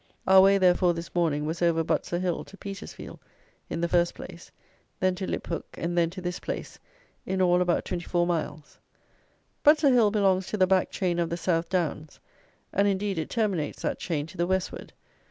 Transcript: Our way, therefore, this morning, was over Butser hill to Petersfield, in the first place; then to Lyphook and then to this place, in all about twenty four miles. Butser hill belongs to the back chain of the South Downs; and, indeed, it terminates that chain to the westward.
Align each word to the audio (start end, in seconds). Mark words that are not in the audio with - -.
Our 0.25 0.41
way, 0.41 0.57
therefore, 0.57 0.95
this 0.95 1.13
morning, 1.13 1.45
was 1.45 1.61
over 1.61 1.83
Butser 1.83 2.17
hill 2.19 2.43
to 2.45 2.57
Petersfield, 2.57 3.19
in 3.69 3.81
the 3.81 3.87
first 3.87 4.15
place; 4.15 4.51
then 4.99 5.13
to 5.13 5.27
Lyphook 5.27 5.65
and 5.77 5.95
then 5.95 6.09
to 6.09 6.21
this 6.21 6.39
place, 6.39 6.79
in 7.23 7.39
all 7.39 7.61
about 7.61 7.85
twenty 7.85 8.05
four 8.05 8.25
miles. 8.25 8.79
Butser 9.63 9.93
hill 9.93 10.09
belongs 10.09 10.47
to 10.47 10.57
the 10.57 10.65
back 10.65 10.89
chain 10.89 11.19
of 11.19 11.29
the 11.29 11.37
South 11.37 11.69
Downs; 11.69 12.19
and, 12.73 12.87
indeed, 12.87 13.19
it 13.19 13.29
terminates 13.29 13.83
that 13.83 13.99
chain 13.99 14.25
to 14.25 14.37
the 14.37 14.47
westward. 14.47 14.91